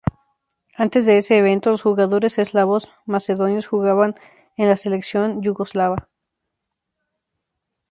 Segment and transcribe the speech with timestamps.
[0.77, 4.15] Antes de ese evento, los jugadores eslavos macedonios jugaban
[4.57, 6.09] en la selección yugoslava.